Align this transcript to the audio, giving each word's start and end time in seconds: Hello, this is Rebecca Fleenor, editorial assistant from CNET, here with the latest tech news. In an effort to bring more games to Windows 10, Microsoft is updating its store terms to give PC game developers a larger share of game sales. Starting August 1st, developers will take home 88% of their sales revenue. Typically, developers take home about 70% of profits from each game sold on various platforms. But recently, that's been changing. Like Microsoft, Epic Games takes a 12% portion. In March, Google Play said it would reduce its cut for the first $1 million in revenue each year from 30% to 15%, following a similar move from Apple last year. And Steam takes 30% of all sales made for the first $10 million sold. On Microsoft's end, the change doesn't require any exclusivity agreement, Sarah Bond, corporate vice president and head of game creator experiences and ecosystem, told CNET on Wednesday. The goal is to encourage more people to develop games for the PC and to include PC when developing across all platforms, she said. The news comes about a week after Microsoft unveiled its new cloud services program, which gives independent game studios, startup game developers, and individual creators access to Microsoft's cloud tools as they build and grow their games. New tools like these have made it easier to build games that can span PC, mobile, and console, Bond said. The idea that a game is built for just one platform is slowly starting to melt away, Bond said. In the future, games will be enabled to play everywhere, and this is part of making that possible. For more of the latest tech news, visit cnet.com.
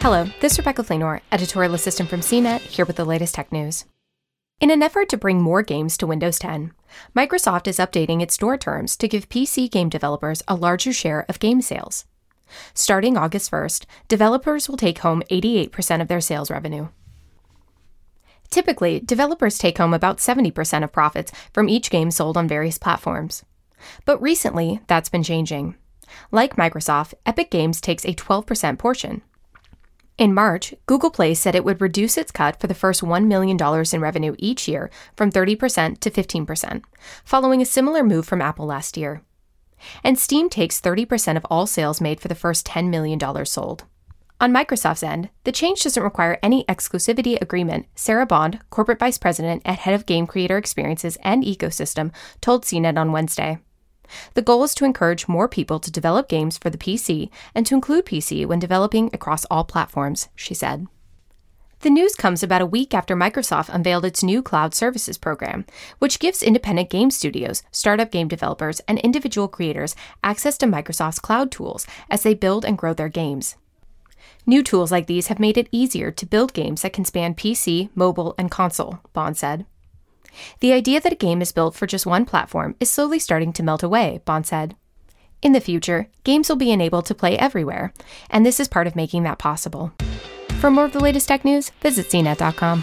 Hello, 0.00 0.26
this 0.40 0.52
is 0.52 0.58
Rebecca 0.58 0.84
Fleenor, 0.84 1.20
editorial 1.32 1.74
assistant 1.74 2.08
from 2.08 2.20
CNET, 2.20 2.60
here 2.60 2.86
with 2.86 2.94
the 2.94 3.04
latest 3.04 3.34
tech 3.34 3.50
news. 3.50 3.84
In 4.60 4.70
an 4.70 4.80
effort 4.80 5.08
to 5.08 5.16
bring 5.16 5.42
more 5.42 5.60
games 5.60 5.96
to 5.98 6.06
Windows 6.06 6.38
10, 6.38 6.72
Microsoft 7.16 7.66
is 7.66 7.78
updating 7.78 8.22
its 8.22 8.34
store 8.34 8.56
terms 8.56 8.96
to 8.96 9.08
give 9.08 9.28
PC 9.28 9.68
game 9.68 9.88
developers 9.88 10.40
a 10.46 10.54
larger 10.54 10.92
share 10.92 11.26
of 11.28 11.40
game 11.40 11.60
sales. 11.60 12.04
Starting 12.74 13.16
August 13.16 13.50
1st, 13.50 13.86
developers 14.06 14.68
will 14.68 14.76
take 14.76 15.00
home 15.00 15.24
88% 15.32 16.00
of 16.00 16.06
their 16.06 16.20
sales 16.20 16.48
revenue. 16.48 16.88
Typically, 18.50 19.00
developers 19.00 19.58
take 19.58 19.78
home 19.78 19.92
about 19.92 20.18
70% 20.18 20.84
of 20.84 20.92
profits 20.92 21.32
from 21.52 21.68
each 21.68 21.90
game 21.90 22.12
sold 22.12 22.36
on 22.36 22.46
various 22.46 22.78
platforms. 22.78 23.44
But 24.04 24.22
recently, 24.22 24.80
that's 24.86 25.08
been 25.08 25.24
changing. 25.24 25.74
Like 26.30 26.54
Microsoft, 26.54 27.14
Epic 27.26 27.50
Games 27.50 27.80
takes 27.80 28.04
a 28.04 28.14
12% 28.14 28.78
portion. 28.78 29.22
In 30.18 30.34
March, 30.34 30.74
Google 30.86 31.12
Play 31.12 31.32
said 31.34 31.54
it 31.54 31.64
would 31.64 31.80
reduce 31.80 32.18
its 32.18 32.32
cut 32.32 32.60
for 32.60 32.66
the 32.66 32.74
first 32.74 33.02
$1 33.02 33.26
million 33.26 33.56
in 33.92 34.00
revenue 34.00 34.34
each 34.36 34.66
year 34.66 34.90
from 35.16 35.30
30% 35.30 36.00
to 36.00 36.10
15%, 36.10 36.82
following 37.24 37.62
a 37.62 37.64
similar 37.64 38.02
move 38.02 38.26
from 38.26 38.42
Apple 38.42 38.66
last 38.66 38.96
year. 38.96 39.22
And 40.02 40.18
Steam 40.18 40.50
takes 40.50 40.80
30% 40.80 41.36
of 41.36 41.44
all 41.44 41.68
sales 41.68 42.00
made 42.00 42.20
for 42.20 42.26
the 42.26 42.34
first 42.34 42.66
$10 42.66 42.88
million 42.88 43.20
sold. 43.46 43.84
On 44.40 44.52
Microsoft's 44.52 45.04
end, 45.04 45.30
the 45.44 45.52
change 45.52 45.84
doesn't 45.84 46.02
require 46.02 46.38
any 46.42 46.64
exclusivity 46.64 47.40
agreement, 47.40 47.86
Sarah 47.94 48.26
Bond, 48.26 48.58
corporate 48.70 48.98
vice 48.98 49.18
president 49.18 49.62
and 49.64 49.76
head 49.76 49.94
of 49.94 50.06
game 50.06 50.26
creator 50.26 50.58
experiences 50.58 51.16
and 51.22 51.44
ecosystem, 51.44 52.12
told 52.40 52.64
CNET 52.64 52.98
on 52.98 53.12
Wednesday. 53.12 53.58
The 54.34 54.42
goal 54.42 54.64
is 54.64 54.74
to 54.76 54.84
encourage 54.84 55.28
more 55.28 55.48
people 55.48 55.78
to 55.80 55.90
develop 55.90 56.28
games 56.28 56.58
for 56.58 56.70
the 56.70 56.78
PC 56.78 57.30
and 57.54 57.66
to 57.66 57.74
include 57.74 58.06
PC 58.06 58.46
when 58.46 58.58
developing 58.58 59.10
across 59.12 59.44
all 59.46 59.64
platforms, 59.64 60.28
she 60.34 60.54
said. 60.54 60.86
The 61.80 61.90
news 61.90 62.16
comes 62.16 62.42
about 62.42 62.60
a 62.60 62.66
week 62.66 62.92
after 62.92 63.14
Microsoft 63.14 63.72
unveiled 63.72 64.04
its 64.04 64.24
new 64.24 64.42
cloud 64.42 64.74
services 64.74 65.16
program, 65.16 65.64
which 66.00 66.18
gives 66.18 66.42
independent 66.42 66.90
game 66.90 67.12
studios, 67.12 67.62
startup 67.70 68.10
game 68.10 68.26
developers, 68.26 68.80
and 68.88 68.98
individual 68.98 69.46
creators 69.46 69.94
access 70.24 70.58
to 70.58 70.66
Microsoft's 70.66 71.20
cloud 71.20 71.52
tools 71.52 71.86
as 72.10 72.24
they 72.24 72.34
build 72.34 72.64
and 72.64 72.76
grow 72.76 72.94
their 72.94 73.08
games. 73.08 73.54
New 74.44 74.64
tools 74.64 74.90
like 74.90 75.06
these 75.06 75.28
have 75.28 75.38
made 75.38 75.56
it 75.56 75.68
easier 75.70 76.10
to 76.10 76.26
build 76.26 76.52
games 76.52 76.82
that 76.82 76.92
can 76.92 77.04
span 77.04 77.34
PC, 77.34 77.90
mobile, 77.94 78.34
and 78.38 78.50
console, 78.50 78.98
Bond 79.12 79.36
said. 79.36 79.64
The 80.60 80.72
idea 80.72 81.00
that 81.00 81.12
a 81.12 81.16
game 81.16 81.42
is 81.42 81.52
built 81.52 81.74
for 81.74 81.86
just 81.86 82.06
one 82.06 82.24
platform 82.24 82.74
is 82.80 82.90
slowly 82.90 83.18
starting 83.18 83.52
to 83.54 83.62
melt 83.62 83.82
away, 83.82 84.20
Bond 84.24 84.46
said. 84.46 84.76
In 85.40 85.52
the 85.52 85.60
future, 85.60 86.08
games 86.24 86.48
will 86.48 86.56
be 86.56 86.72
enabled 86.72 87.06
to 87.06 87.14
play 87.14 87.38
everywhere, 87.38 87.92
and 88.28 88.44
this 88.44 88.58
is 88.58 88.68
part 88.68 88.86
of 88.86 88.96
making 88.96 89.22
that 89.22 89.38
possible. 89.38 89.92
For 90.60 90.70
more 90.70 90.84
of 90.84 90.92
the 90.92 91.00
latest 91.00 91.28
tech 91.28 91.44
news, 91.44 91.70
visit 91.80 92.08
cnet.com. 92.08 92.82